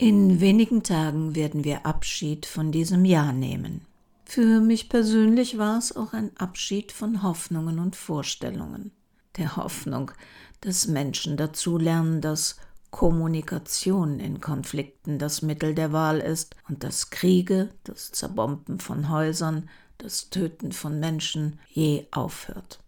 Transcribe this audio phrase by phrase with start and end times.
[0.00, 3.80] In wenigen Tagen werden wir Abschied von diesem Jahr nehmen.
[4.24, 8.92] Für mich persönlich war es auch ein Abschied von Hoffnungen und Vorstellungen.
[9.38, 10.12] Der Hoffnung,
[10.60, 12.58] dass Menschen dazulernen, dass
[12.92, 19.68] Kommunikation in Konflikten das Mittel der Wahl ist und dass Kriege, das Zerbomben von Häusern,
[19.98, 22.78] das Töten von Menschen je aufhört.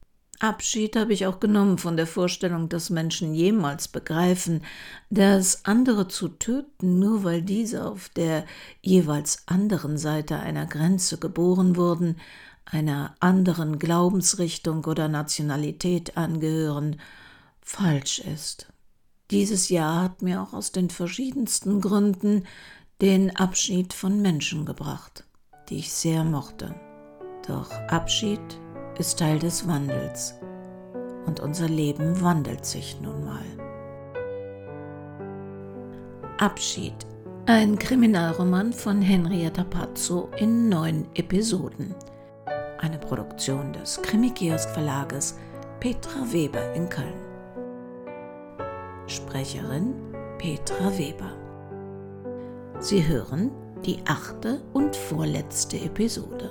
[0.41, 4.63] Abschied habe ich auch genommen von der Vorstellung, dass Menschen jemals begreifen,
[5.11, 8.47] dass andere zu töten, nur weil diese auf der
[8.81, 12.17] jeweils anderen Seite einer Grenze geboren wurden,
[12.65, 17.01] einer anderen Glaubensrichtung oder Nationalität angehören,
[17.61, 18.73] falsch ist.
[19.31, 22.45] Dieses Jahr hat mir auch aus den verschiedensten Gründen
[23.03, 25.25] den Abschied von Menschen gebracht,
[25.69, 26.75] die ich sehr mochte.
[27.47, 28.41] Doch Abschied
[29.01, 30.35] ist Teil des Wandels
[31.25, 33.47] und unser Leben wandelt sich nun mal.
[36.37, 36.93] Abschied.
[37.47, 41.95] Ein Kriminalroman von Henrietta Pazzo in neun Episoden.
[42.79, 45.39] Eine Produktion des Krimikiosk Verlages
[45.81, 47.15] Petra Weber in Köln.
[49.07, 49.95] Sprecherin
[50.37, 51.33] Petra Weber.
[52.81, 53.51] Sie hören
[53.87, 56.51] die achte und vorletzte Episode.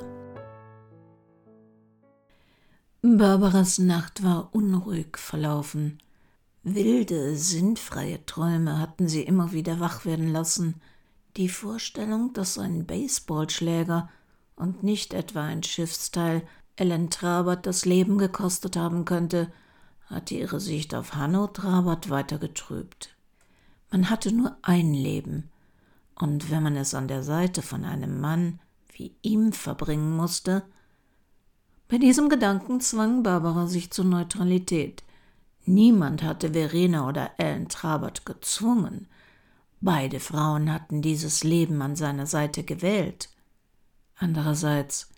[3.02, 6.00] Barbaras Nacht war unruhig verlaufen.
[6.64, 10.81] Wilde, sinnfreie Träume hatten sie immer wieder wach werden lassen.
[11.38, 14.09] Die Vorstellung, dass ein Baseballschläger
[14.58, 19.50] und nicht etwa ein Schiffsteil Ellen Trabert das Leben gekostet haben könnte,
[20.08, 23.16] hatte ihre Sicht auf Hanno Trabert weiter getrübt.
[23.91, 25.50] Man hatte nur ein Leben,
[26.16, 28.59] und wenn man es an der Seite von einem Mann
[28.91, 30.63] wie ihm verbringen musste,
[31.90, 35.04] bei diesem Gedanken zwang Barbara sich zur Neutralität.
[35.66, 39.08] Niemand hatte Verena oder Ellen Trabert gezwungen.
[39.81, 43.30] Beide Frauen hatten dieses Leben an seiner Seite gewählt.
[44.16, 45.09] Andererseits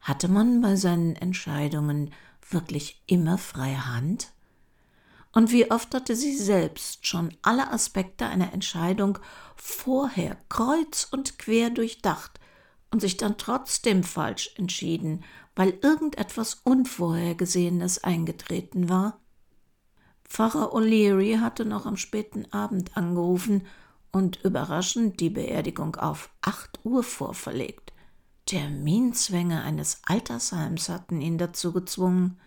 [0.00, 2.12] hatte man bei seinen Entscheidungen
[2.48, 4.28] wirklich immer freie Hand?
[5.32, 9.18] Und wie oft hatte sie selbst schon alle Aspekte einer Entscheidung
[9.56, 12.38] vorher kreuz und quer durchdacht
[12.92, 15.24] und sich dann trotzdem falsch entschieden,
[15.56, 19.20] weil irgendetwas Unvorhergesehenes eingetreten war?
[20.24, 23.66] Pfarrer O'Leary hatte noch am späten Abend angerufen
[24.10, 27.92] und überraschend die Beerdigung auf acht Uhr vorverlegt.
[28.46, 32.38] Terminzwänge eines Altersheims hatten ihn dazu gezwungen.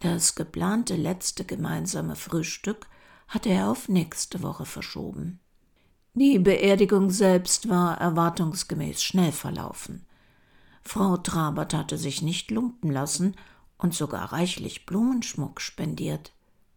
[0.00, 2.86] Das geplante letzte gemeinsame Frühstück
[3.28, 5.40] hatte er auf nächste Woche verschoben.
[6.14, 10.06] Die Beerdigung selbst war erwartungsgemäß schnell verlaufen.
[10.84, 13.34] Frau Trabert hatte sich nicht lumpen lassen
[13.78, 16.32] und sogar reichlich Blumenschmuck spendiert.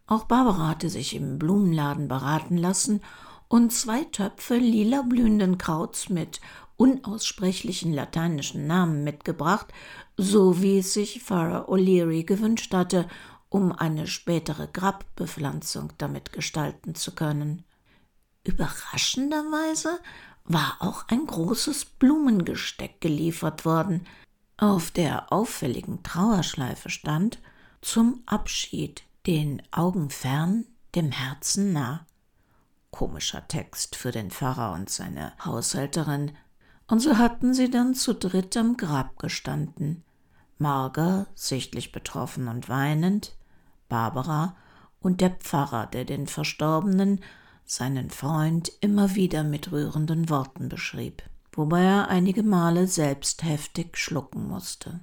[0.06, 3.02] Auch Barbara hatte sich im Blumenladen beraten lassen
[3.48, 6.40] und zwei Töpfe lila blühenden Krauts mit
[6.76, 9.66] unaussprechlichen lateinischen Namen mitgebracht,
[10.16, 13.06] so wie es sich Farah O'Leary gewünscht hatte,
[13.50, 17.64] um eine spätere Grabbepflanzung damit gestalten zu können.
[18.44, 19.98] Überraschenderweise
[20.48, 24.06] war auch ein großes Blumengesteck geliefert worden,
[24.56, 27.38] auf der auffälligen Trauerschleife stand
[27.80, 30.64] zum Abschied, den Augen fern,
[30.96, 32.06] dem Herzen nah.
[32.90, 36.32] Komischer Text für den Pfarrer und seine Haushälterin,
[36.88, 40.02] und so hatten sie dann zu dritt am Grab gestanden.
[40.56, 43.36] Marga, sichtlich betroffen und weinend,
[43.88, 44.56] Barbara
[44.98, 47.20] und der Pfarrer, der den Verstorbenen,
[47.68, 54.48] seinen Freund, immer wieder mit rührenden Worten beschrieb, wobei er einige Male selbst heftig schlucken
[54.48, 55.00] musste.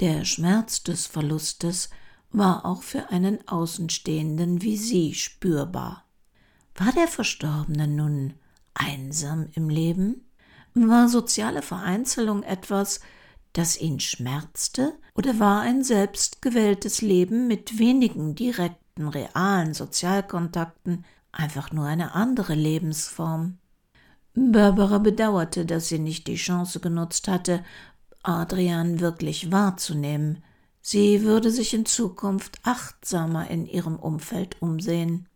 [0.00, 1.90] Der Schmerz des Verlustes
[2.30, 6.04] war auch für einen Außenstehenden wie sie spürbar.
[6.74, 8.34] War der Verstorbene nun
[8.72, 10.24] einsam im Leben?
[10.74, 13.00] War soziale Vereinzelung etwas,
[13.52, 21.86] das ihn schmerzte, oder war ein selbstgewähltes Leben mit wenigen direkten, realen Sozialkontakten einfach nur
[21.86, 23.58] eine andere Lebensform?
[24.34, 27.64] Barbara bedauerte, dass sie nicht die Chance genutzt hatte,
[28.22, 30.42] Adrian wirklich wahrzunehmen.
[30.80, 35.28] Sie würde sich in Zukunft achtsamer in ihrem Umfeld umsehen.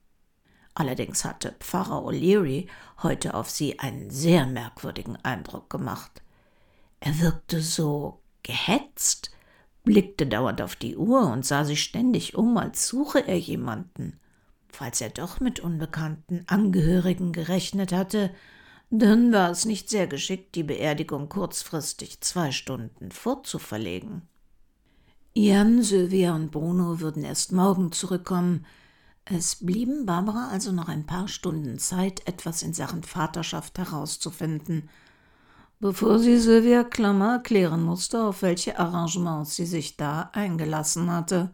[0.74, 2.68] Allerdings hatte Pfarrer O'Leary
[3.02, 6.22] heute auf sie einen sehr merkwürdigen Eindruck gemacht.
[7.00, 9.30] Er wirkte so gehetzt,
[9.84, 14.20] blickte dauernd auf die Uhr und sah sich ständig um, als suche er jemanden.
[14.76, 18.30] Falls er doch mit unbekannten Angehörigen gerechnet hatte,
[18.90, 24.28] dann war es nicht sehr geschickt, die Beerdigung kurzfristig zwei Stunden vorzuverlegen.
[25.32, 28.66] Jan, Sylvia und Bruno würden erst morgen zurückkommen,
[29.24, 34.90] Es blieben Barbara also noch ein paar Stunden Zeit, etwas in Sachen Vaterschaft herauszufinden,
[35.80, 41.50] bevor sie Sylvia Klammer erklären musste, auf welche Arrangements sie sich da eingelassen hatte.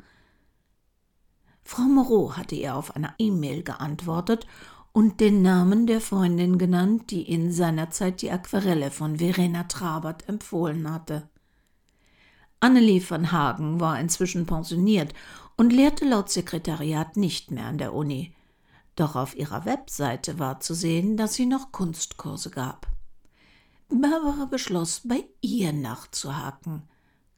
[1.65, 4.47] Frau Moreau hatte ihr auf eine E-Mail geantwortet
[4.93, 10.29] und den Namen der Freundin genannt, die in seiner Zeit die Aquarelle von Verena Trabert
[10.29, 11.29] empfohlen hatte.
[12.61, 15.15] Annelie van Hagen war inzwischen pensioniert
[15.57, 18.35] und lehrte laut Sekretariat nicht mehr an der Uni.
[18.95, 22.87] Doch auf ihrer Webseite war zu sehen, dass sie noch Kunstkurse gab.
[23.89, 26.83] Barbara beschloss, bei ihr nachzuhaken.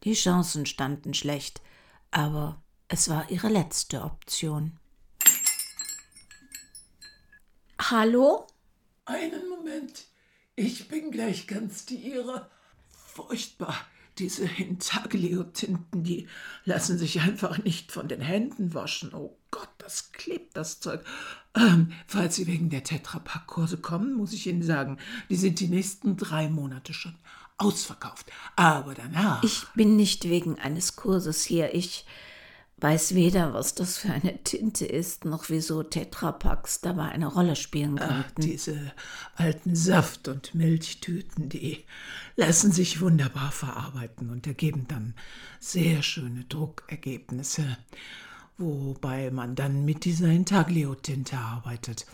[0.03, 1.63] Die Chancen standen schlecht,
[2.11, 4.79] aber es war ihre letzte Option.
[7.79, 8.47] Hallo?
[9.05, 10.07] Einen Moment.
[10.57, 12.49] Ich bin gleich ganz die Ihre.
[12.89, 13.77] Furchtbar.
[14.19, 16.29] Diese Intaglio-Tinten, die
[16.65, 19.13] lassen sich einfach nicht von den Händen waschen.
[19.13, 21.05] Oh Gott, das klebt das Zeug.
[21.57, 24.99] Ähm, falls Sie wegen der Tetrapack-Kurse kommen, muss ich Ihnen sagen,
[25.29, 27.17] die sind die nächsten drei Monate schon
[27.59, 28.31] ausverkauft.
[28.55, 29.43] Aber danach.
[29.43, 31.75] Ich bin nicht wegen eines Kurses hier.
[31.75, 32.07] Ich
[32.79, 37.97] weiß weder, was das für eine Tinte ist, noch wieso Tetrapacks dabei eine Rolle spielen
[37.97, 38.25] könnten.
[38.27, 38.93] Ach, diese
[39.37, 41.85] alten Saft- und Milchtüten, die
[42.37, 45.15] lassen sich wunderbar verarbeiten und ergeben dann
[45.61, 47.77] sehr schöne Druckergebnisse,
[48.59, 52.07] wobei man dann mit dieser Intaglio-Tinte arbeitet.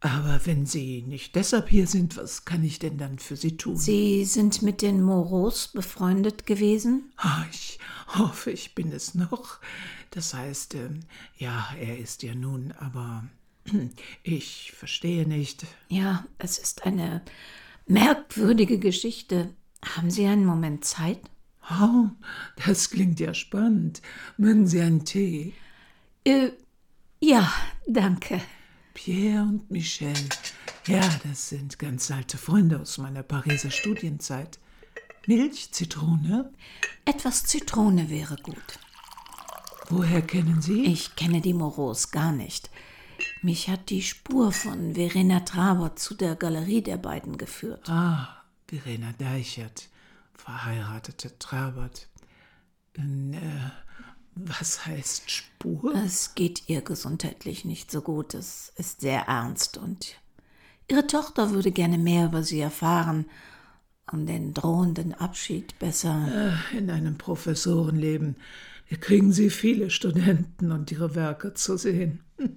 [0.00, 3.76] Aber wenn Sie nicht deshalb hier sind, was kann ich denn dann für Sie tun?
[3.76, 7.10] Sie sind mit den Moros befreundet gewesen?
[7.16, 9.58] Ah, ich hoffe, ich bin es noch.
[10.10, 10.90] Das heißt, äh,
[11.36, 13.24] ja, er ist ja nun, aber
[14.22, 15.66] ich verstehe nicht.
[15.88, 17.22] Ja, es ist eine
[17.86, 19.50] merkwürdige Geschichte.
[19.84, 21.20] Haben Sie einen Moment Zeit?
[21.70, 22.06] Oh,
[22.66, 24.00] das klingt ja spannend.
[24.36, 25.54] Mögen Sie einen Tee?
[26.24, 26.50] Äh,
[27.20, 27.52] ja,
[27.86, 28.40] danke.
[28.98, 30.12] Pierre und Michel.
[30.88, 34.58] Ja, das sind ganz alte Freunde aus meiner Pariser Studienzeit.
[35.28, 36.52] Milch, Zitrone?
[37.04, 38.80] Etwas Zitrone wäre gut.
[39.88, 40.84] Woher kennen Sie?
[40.86, 42.70] Ich kenne die Moros gar nicht.
[43.40, 47.88] Mich hat die Spur von Verena Traber zu der Galerie der beiden geführt.
[47.88, 49.90] Ah, Verena Deichert,
[50.34, 52.08] verheiratete Trabert.
[52.96, 53.02] Äh,
[54.46, 55.94] was heißt Spur?
[55.94, 58.34] Es geht ihr gesundheitlich nicht so gut.
[58.34, 60.16] Es ist sehr ernst und
[60.88, 63.26] ihre Tochter würde gerne mehr über sie erfahren,
[64.10, 66.60] um den drohenden Abschied besser.
[66.72, 68.36] Äh, in einem Professorenleben
[69.00, 72.22] kriegen Sie viele Studenten und ihre Werke zu sehen.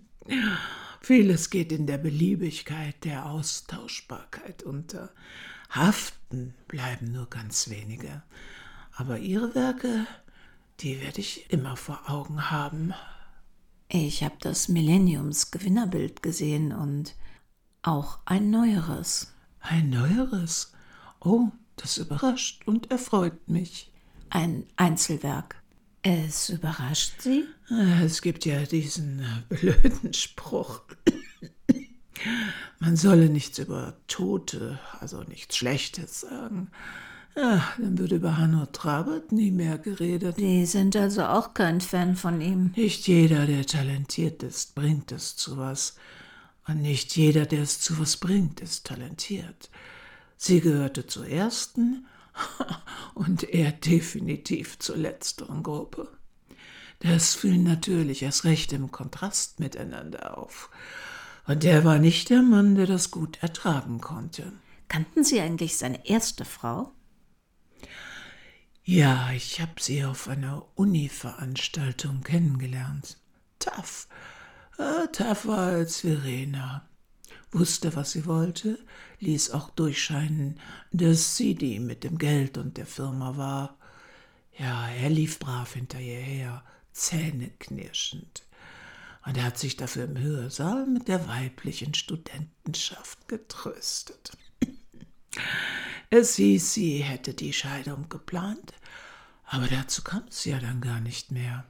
[1.02, 5.10] Vieles geht in der Beliebigkeit, der Austauschbarkeit unter.
[5.70, 8.22] Haften bleiben nur ganz wenige.
[8.96, 10.06] Aber Ihre Werke
[10.82, 12.94] die werde ich immer vor Augen haben.
[13.88, 17.16] Ich habe das Millenniums-Gewinnerbild gesehen und
[17.84, 19.34] auch ein neueres.
[19.60, 20.74] Ein neueres?
[21.20, 23.92] Oh, das überrascht und erfreut mich.
[24.30, 25.62] Ein Einzelwerk.
[26.04, 27.46] Es überrascht Sie?
[28.02, 30.82] Es gibt ja diesen blöden Spruch.
[32.80, 36.72] Man solle nichts über Tote, also nichts Schlechtes sagen.
[37.36, 40.36] Ja, dann wird über Hanno Trabert nie mehr geredet.
[40.36, 42.74] Sie sind also auch kein Fan von ihm.
[42.76, 45.96] Nicht jeder, der talentiert ist, bringt es zu was.
[46.68, 49.70] Und nicht jeder, der es zu was bringt, ist talentiert.
[50.38, 52.06] Sie gehörte zur ersten
[53.14, 56.10] und er definitiv zur letzteren Gruppe.
[57.00, 60.70] Das fiel natürlich erst recht im Kontrast miteinander auf.
[61.48, 64.52] Und der war nicht der Mann, der das gut ertragen konnte.
[64.88, 66.92] Kannten Sie eigentlich seine erste Frau?
[68.84, 73.18] Ja, ich habe sie auf einer Uni-Veranstaltung kennengelernt.
[73.60, 74.08] Tough,
[74.80, 76.88] äh, tougher als Verena.
[77.52, 78.80] Wusste, was sie wollte,
[79.20, 80.60] ließ auch durchscheinen,
[80.92, 83.78] dass sie die mit dem Geld und der Firma war.
[84.58, 88.44] Ja, er lief brav hinter ihr her, zähneknirschend.
[89.26, 94.32] Und er hat sich dafür im Hörsaal mit der weiblichen Studentenschaft getröstet.
[96.10, 98.74] Es hieß, sie hätte die Scheidung geplant,
[99.46, 101.66] aber dazu kam es ja dann gar nicht mehr.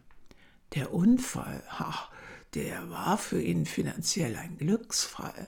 [0.74, 2.10] Der Unfall, ha,
[2.54, 5.48] der war für ihn finanziell ein Glücksfall.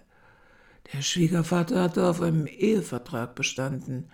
[0.91, 4.09] Der Schwiegervater hatte auf einem Ehevertrag bestanden,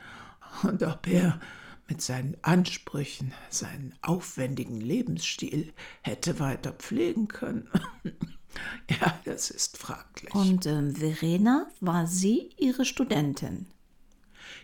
[0.64, 1.40] und ob er
[1.88, 7.68] mit seinen Ansprüchen, seinen aufwendigen Lebensstil hätte weiter pflegen können.
[8.90, 10.34] ja, das ist fraglich.
[10.34, 13.66] Und äh, Verena, war sie ihre Studentin?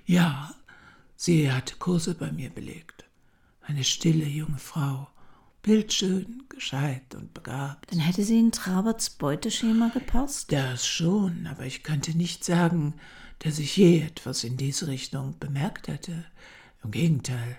[0.05, 0.53] Ja,
[1.15, 3.05] sie hatte Kurse bei mir belegt.
[3.61, 5.07] Eine stille junge Frau,
[5.63, 7.91] bildschön, gescheit und begabt.
[7.91, 10.51] Dann hätte sie in Traberts Beuteschema gepasst?
[10.51, 12.93] Das schon, aber ich könnte nicht sagen,
[13.39, 16.25] dass ich je etwas in diese Richtung bemerkt hätte.
[16.83, 17.57] Im Gegenteil,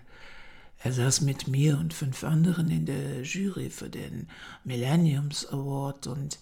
[0.78, 4.28] er saß mit mir und fünf anderen in der Jury für den
[4.62, 6.38] Millenniums Award und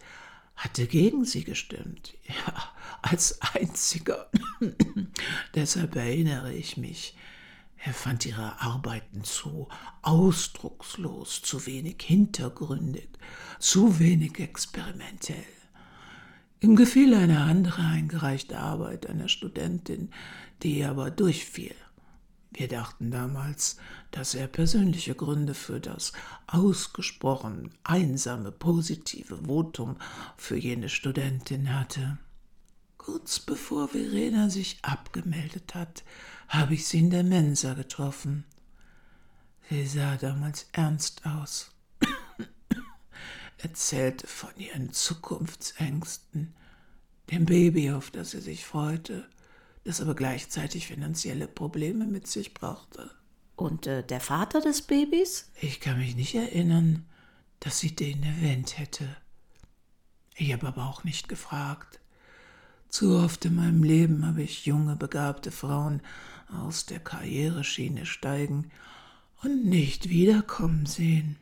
[0.56, 2.14] hatte gegen sie gestimmt.
[2.28, 4.30] Ja, als einziger.
[5.54, 7.16] Deshalb erinnere ich mich.
[7.76, 9.68] Er fand ihre Arbeiten zu
[10.00, 13.08] ausdruckslos, zu wenig hintergründig,
[13.58, 15.44] zu wenig experimentell.
[16.60, 20.10] Ihm gefiel eine andere eingereichte Arbeit einer Studentin,
[20.62, 21.74] die aber durchfiel.
[22.54, 23.78] Wir dachten damals,
[24.12, 26.12] dass er persönliche Gründe für das
[26.46, 29.96] ausgesprochen einsame positive Votum
[30.36, 32.18] für jene Studentin hatte.
[32.96, 36.04] Kurz bevor Verena sich abgemeldet hat,
[36.46, 38.44] habe ich sie in der Mensa getroffen.
[39.68, 41.72] Sie sah damals ernst aus
[43.58, 46.54] erzählte von ihren Zukunftsängsten,
[47.30, 49.28] dem Baby, auf das sie sich freute,
[49.84, 53.10] das aber gleichzeitig finanzielle Probleme mit sich brachte.
[53.56, 55.50] Und äh, der Vater des Babys?
[55.60, 57.04] Ich kann mich nicht erinnern,
[57.60, 59.16] dass sie den erwähnt hätte.
[60.36, 62.00] Ich habe aber auch nicht gefragt.
[62.88, 66.00] Zu oft in meinem Leben habe ich junge, begabte Frauen
[66.48, 68.70] aus der Karriereschiene steigen
[69.42, 71.36] und nicht wiederkommen sehen.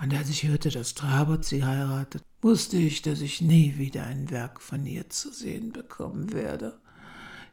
[0.00, 4.30] Und als ich hörte, dass Trabert sie heiratet, wusste ich, dass ich nie wieder ein
[4.30, 6.78] Werk von ihr zu sehen bekommen werde.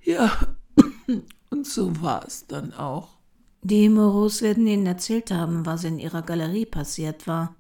[0.08, 0.56] Ja,
[1.50, 3.18] und so war es dann auch.
[3.62, 7.58] Die Moros werden Ihnen erzählt haben, was in Ihrer Galerie passiert war.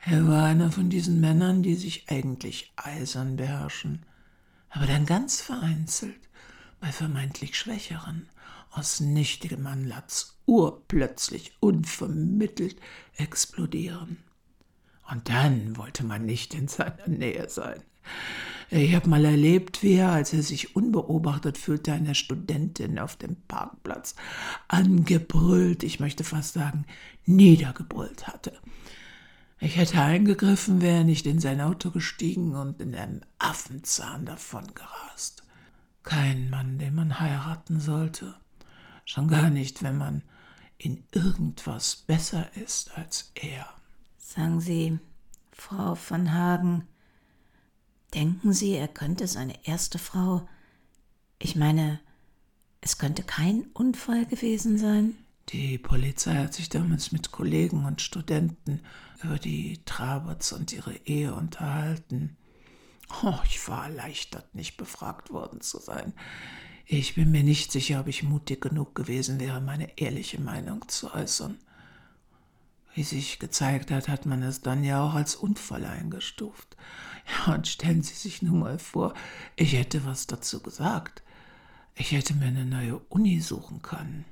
[0.00, 4.04] Er war einer von diesen Männern, die sich eigentlich eisern beherrschen,
[4.68, 6.28] aber dann ganz vereinzelt
[6.78, 8.28] bei vermeintlich Schwächeren
[8.70, 12.78] aus nichtigem Anlatz urplötzlich unvermittelt
[13.16, 14.18] explodieren.
[15.10, 17.82] Und dann wollte man nicht in seiner Nähe sein.
[18.68, 23.36] Ich habe mal erlebt, wie er, als er sich unbeobachtet fühlte, eine Studentin auf dem
[23.46, 24.16] Parkplatz
[24.66, 26.84] angebrüllt, ich möchte fast sagen,
[27.26, 28.52] niedergebrüllt hatte.
[29.60, 35.44] Ich hätte eingegriffen, wäre nicht in sein Auto gestiegen und in einem Affenzahn davon gerast.
[36.02, 38.34] Kein Mann, den man heiraten sollte.
[39.04, 40.22] Schon gar nicht, wenn man
[40.76, 43.66] in irgendwas besser ist als er.
[44.18, 44.98] Sagen Sie,
[45.52, 46.86] Frau von Hagen,
[48.16, 50.48] denken Sie, er könnte seine erste Frau.
[51.38, 52.00] Ich meine,
[52.80, 55.14] es könnte kein Unfall gewesen sein?
[55.50, 58.80] Die Polizei hat sich damals mit Kollegen und Studenten
[59.22, 62.36] über die Traberts und ihre Ehe unterhalten.
[63.22, 66.12] Oh, ich war erleichtert, nicht befragt worden zu sein.
[66.86, 71.12] Ich bin mir nicht sicher, ob ich mutig genug gewesen wäre, meine ehrliche Meinung zu
[71.12, 71.58] äußern.
[72.96, 76.78] Wie sich gezeigt hat, hat man es dann ja auch als Unfall eingestuft.
[77.46, 79.12] Ja, und stellen Sie sich nun mal vor,
[79.54, 81.22] ich hätte was dazu gesagt.
[81.94, 84.24] Ich hätte mir eine neue Uni suchen können.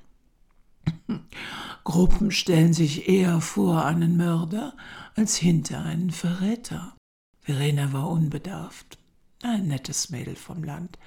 [1.84, 4.74] Gruppen stellen sich eher vor einen Mörder
[5.14, 6.96] als hinter einen Verräter.
[7.42, 8.96] Verena war unbedarft,
[9.42, 10.98] ein nettes Mädel vom Land,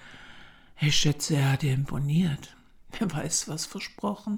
[0.79, 2.55] ich schätze, er hat ihr imponiert.
[2.99, 4.37] Wer weiß, was versprochen.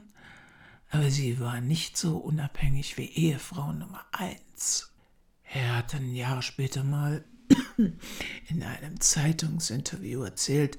[0.90, 4.92] Aber sie war nicht so unabhängig wie Ehefrau Nummer eins.
[5.44, 7.24] Er hat ein Jahr später mal
[7.78, 10.78] in einem Zeitungsinterview erzählt,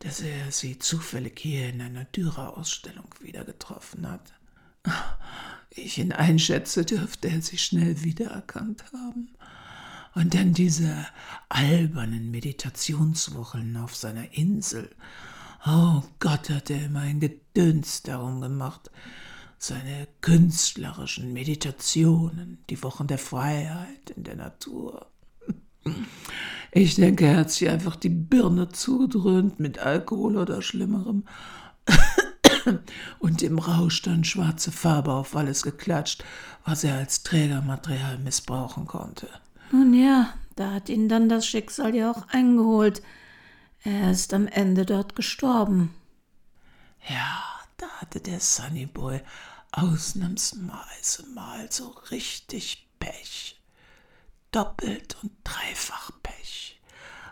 [0.00, 4.34] dass er sie zufällig hier in einer Dürer-Ausstellung wieder getroffen hat.
[5.70, 9.30] Ich ihn einschätze, dürfte er sie schnell wiedererkannt haben.
[10.14, 11.06] Und dann diese
[11.48, 14.94] albernen Meditationswochen auf seiner Insel.
[15.66, 18.90] Oh Gott, hat er immer ein Gedöns darum gemacht.
[19.58, 25.06] Seine künstlerischen Meditationen, die Wochen der Freiheit in der Natur.
[26.72, 31.24] Ich denke, er hat sich einfach die Birne zugedröhnt mit Alkohol oder Schlimmerem
[33.18, 36.24] und im Rausch dann schwarze Farbe auf alles geklatscht,
[36.64, 39.28] was er als Trägermaterial missbrauchen konnte.
[39.72, 43.02] Nun ja, da hat ihn dann das Schicksal ja auch eingeholt.
[43.82, 45.94] Er ist am Ende dort gestorben.
[47.08, 49.20] Ja, da hatte der Sunny Boy
[49.72, 53.60] ausnahmsweise mal so richtig Pech.
[54.50, 56.80] Doppelt und dreifach Pech.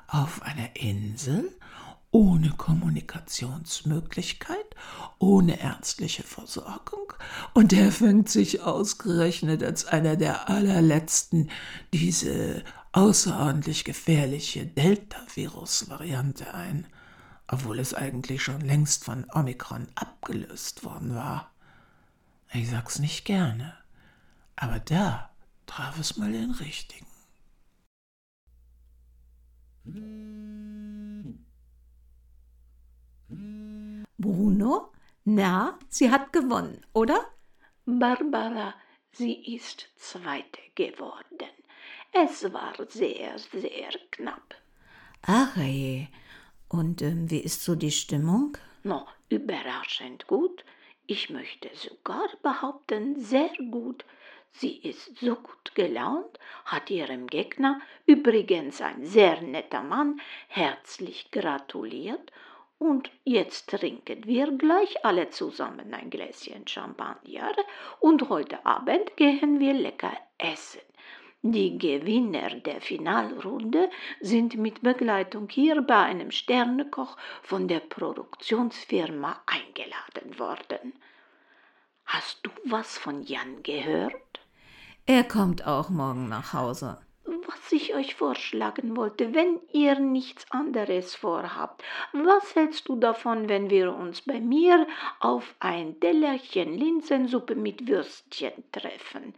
[0.07, 1.51] Auf einer Insel
[2.11, 4.77] ohne Kommunikationsmöglichkeit,
[5.19, 7.13] ohne ärztliche Versorgung,
[7.55, 11.51] und er fängt sich ausgerechnet als einer der allerletzten
[11.93, 16.87] diese außerordentlich gefährliche Delta-Virus-Variante ein,
[17.49, 21.53] obwohl es eigentlich schon längst von Omikron abgelöst worden war.
[22.53, 23.77] Ich sag's nicht gerne,
[24.57, 25.31] Aber da
[25.67, 27.07] traf es mal den richtigen.
[34.19, 34.93] Bruno?
[35.25, 37.19] Na, sie hat gewonnen, oder?
[37.85, 38.75] Barbara,
[39.11, 41.51] sie ist Zweite geworden.
[42.13, 44.55] Es war sehr, sehr knapp.
[45.23, 46.07] Ach je.
[46.69, 48.57] Und ähm, wie ist so die Stimmung?
[48.83, 50.65] No, überraschend gut.
[51.07, 54.05] Ich möchte sogar behaupten, sehr gut.
[54.53, 62.31] Sie ist so gut gelaunt, hat ihrem Gegner, übrigens ein sehr netter Mann, herzlich gratuliert
[62.79, 67.53] und jetzt trinken wir gleich alle zusammen ein Gläschen Champagner
[68.01, 70.81] und heute Abend gehen wir lecker essen.
[71.47, 73.91] Die Gewinner der Finalrunde
[74.23, 80.95] sind mit Begleitung hier bei einem Sternekoch von der Produktionsfirma eingeladen worden.
[82.07, 84.41] Hast du was von Jan gehört?
[85.05, 91.15] Er kommt auch morgen nach Hause was ich euch vorschlagen wollte, wenn ihr nichts anderes
[91.15, 91.83] vorhabt.
[92.13, 94.87] Was hältst du davon, wenn wir uns bei mir
[95.21, 99.35] auf ein Tellerchen Linsensuppe mit Würstchen treffen?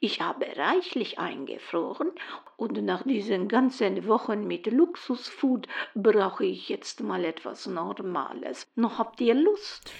[0.00, 2.12] Ich habe reichlich eingefroren
[2.56, 8.66] und nach diesen ganzen Wochen mit Luxusfood brauche ich jetzt mal etwas Normales.
[8.76, 9.90] Noch habt ihr Lust?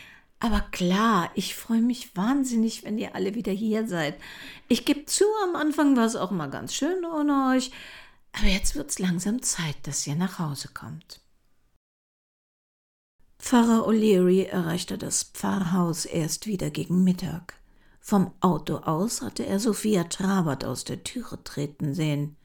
[0.45, 4.21] Aber klar, ich freue mich wahnsinnig, wenn ihr alle wieder hier seid.
[4.69, 7.71] Ich gebe zu, am Anfang war es auch mal ganz schön ohne euch,
[8.33, 11.23] aber jetzt wird's langsam Zeit, dass ihr nach Hause kommt.
[13.39, 17.55] Pfarrer O'Leary erreichte das Pfarrhaus erst wieder gegen Mittag.
[18.03, 22.37] Vom Auto aus hatte er Sophia Trabert aus der Türe treten sehen.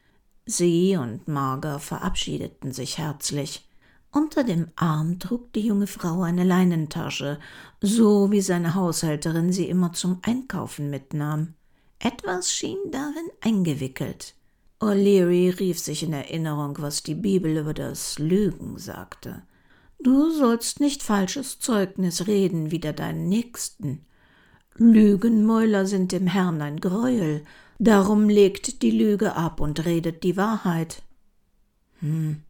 [0.46, 3.69] Sie und Marga verabschiedeten sich herzlich.
[4.12, 7.40] Unter dem Arm trug die junge Frau eine Leinentasche,
[7.80, 11.54] so wie seine Haushälterin sie immer zum Einkaufen mitnahm.
[12.00, 14.34] Etwas schien darin eingewickelt.
[14.80, 19.44] O'Leary rief sich in Erinnerung, was die Bibel über das Lügen sagte.
[20.02, 24.06] Du sollst nicht falsches Zeugnis reden wider deinen Nächsten.
[24.76, 27.44] Lügenmäuler sind dem Herrn ein Greuel,
[27.80, 31.04] darum legt die Lüge ab und redet die Wahrheit.
[32.00, 32.44] Hm,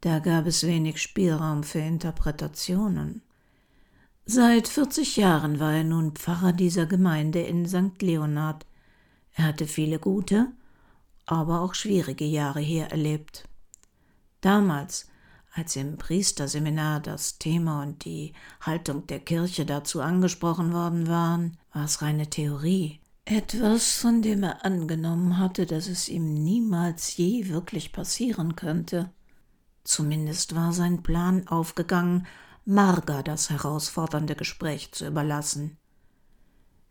[0.00, 3.22] da gab es wenig Spielraum für Interpretationen.
[4.24, 8.00] Seit vierzig Jahren war er nun Pfarrer dieser Gemeinde in St.
[8.02, 8.66] Leonhard.
[9.32, 10.52] Er hatte viele gute,
[11.26, 13.48] aber auch schwierige Jahre hier erlebt.
[14.40, 15.08] Damals,
[15.54, 21.84] als im Priesterseminar das Thema und die Haltung der Kirche dazu angesprochen worden waren, war
[21.84, 23.00] es reine Theorie.
[23.24, 29.10] Etwas, von dem er angenommen hatte, dass es ihm niemals je wirklich passieren könnte.
[29.88, 32.26] Zumindest war sein Plan aufgegangen,
[32.66, 35.78] Marga das herausfordernde Gespräch zu überlassen.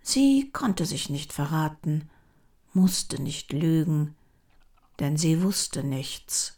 [0.02, 2.10] Sie konnte sich nicht verraten,
[2.74, 4.16] musste nicht lügen,
[5.00, 6.58] denn sie wusste nichts,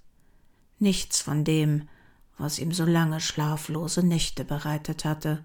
[0.79, 1.89] nichts von dem,
[2.37, 5.43] was ihm so lange schlaflose Nächte bereitet hatte.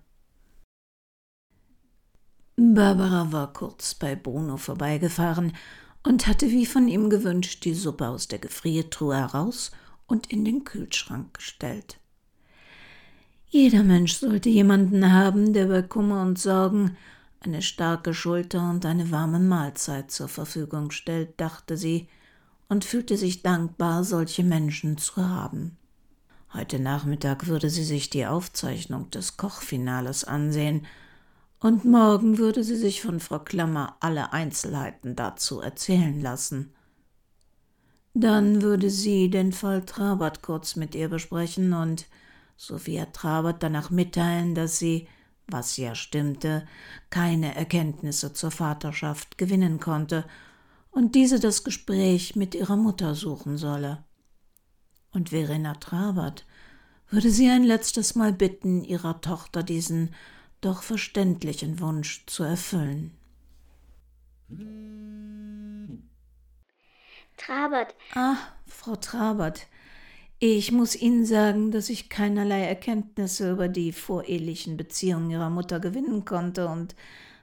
[2.55, 5.57] Barbara war kurz bei Bruno vorbeigefahren
[6.05, 9.73] und hatte wie von ihm gewünscht die Suppe aus der Gefriertruhe heraus
[10.07, 11.99] und in den Kühlschrank gestellt.
[13.49, 16.97] Jeder Mensch sollte jemanden haben, der bei Kummer und Sorgen
[17.41, 22.09] eine starke Schulter und eine warme Mahlzeit zur Verfügung stellt, dachte sie
[22.69, 25.77] und fühlte sich dankbar, solche Menschen zu haben.
[26.53, 30.87] Heute Nachmittag würde sie sich die Aufzeichnung des Kochfinales ansehen,
[31.61, 36.74] und morgen würde sie sich von Frau Klammer alle Einzelheiten dazu erzählen lassen.
[38.15, 42.07] Dann würde sie den Fall Trabert kurz mit ihr besprechen und
[42.57, 45.09] Sophia Trabert danach mitteilen, dass sie,
[45.49, 46.67] was ja stimmte,
[47.11, 50.25] keine Erkenntnisse zur Vaterschaft gewinnen konnte
[50.93, 54.05] und diese das Gespräch mit ihrer Mutter suchen solle.
[55.13, 56.47] Und Verena Trabert
[57.09, 60.15] würde sie ein letztes Mal bitten, ihrer Tochter diesen
[60.61, 63.11] doch verständlichen Wunsch zu erfüllen.
[67.37, 67.95] Trabert.
[68.15, 69.67] Ah, Frau Trabert.
[70.39, 76.25] Ich muss Ihnen sagen, dass ich keinerlei Erkenntnisse über die vorehelichen Beziehungen Ihrer Mutter gewinnen
[76.25, 76.95] konnte und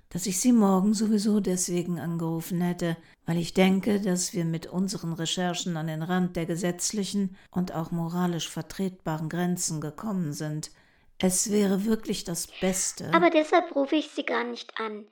[0.09, 5.13] dass ich Sie morgen sowieso deswegen angerufen hätte, weil ich denke, dass wir mit unseren
[5.13, 10.69] Recherchen an den Rand der gesetzlichen und auch moralisch vertretbaren Grenzen gekommen sind.
[11.17, 13.09] Es wäre wirklich das Beste.
[13.13, 15.05] Aber deshalb rufe ich Sie gar nicht an.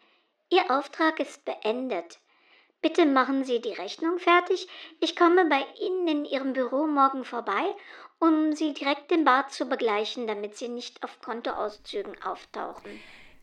[0.52, 2.20] Ihr Auftrag ist beendet.
[2.82, 4.68] Bitte machen Sie die Rechnung fertig.
[5.02, 7.76] Ich komme bei Ihnen in Ihrem Büro morgen vorbei,
[8.20, 12.92] um Sie direkt im Bad zu begleichen, damit Sie nicht auf Kontoauszügen auftauchen.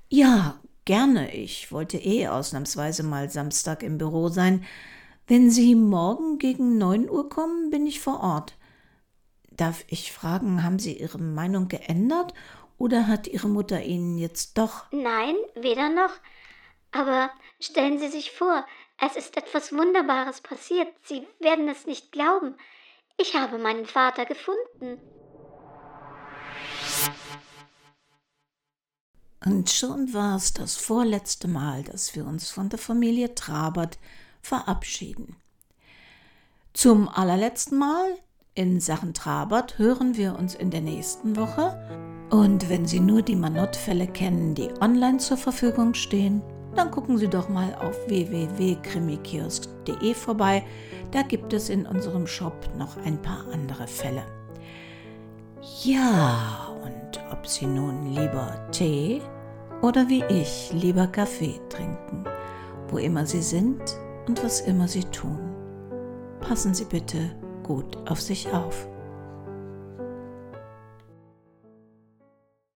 [0.08, 1.34] Ja, gerne.
[1.34, 4.64] Ich wollte eh ausnahmsweise mal Samstag im Büro sein.
[5.26, 8.54] Wenn Sie morgen gegen neun Uhr kommen, bin ich vor Ort.
[9.50, 12.32] Darf ich fragen, haben Sie Ihre Meinung geändert
[12.78, 14.84] oder hat Ihre Mutter Ihnen jetzt doch.
[14.92, 16.12] Nein, weder noch.
[16.92, 18.64] Aber stellen Sie sich vor,
[18.98, 20.88] es ist etwas Wunderbares passiert.
[21.02, 22.56] Sie werden es nicht glauben.
[23.18, 25.00] Ich habe meinen Vater gefunden.
[29.44, 33.98] Und schon war es das vorletzte Mal, dass wir uns von der Familie Trabert
[34.42, 35.36] verabschieden.
[36.72, 38.18] Zum allerletzten Mal
[38.54, 42.26] in Sachen Trabert hören wir uns in der nächsten Woche.
[42.30, 46.42] Und wenn Sie nur die Manott-Fälle kennen, die online zur Verfügung stehen,
[46.76, 50.64] dann gucken Sie doch mal auf www.krimikiosk.de vorbei.
[51.10, 54.24] Da gibt es in unserem Shop noch ein paar andere Fälle.
[55.82, 59.22] Ja, und ob Sie nun lieber Tee
[59.82, 62.24] oder wie ich lieber Kaffee trinken,
[62.88, 63.80] wo immer Sie sind
[64.26, 65.38] und was immer Sie tun.
[66.40, 67.30] Passen Sie bitte
[67.62, 68.88] gut auf sich auf.